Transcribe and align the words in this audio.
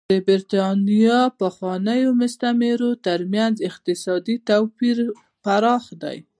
د 0.09 0.13
برېټانیا 0.27 1.19
پخوانیو 1.39 2.09
مستعمرو 2.21 2.91
ترمنځ 3.05 3.55
اقتصادي 3.69 4.35
توپیر 4.49 4.97
پراخ 5.43 5.83
دی. 6.03 6.17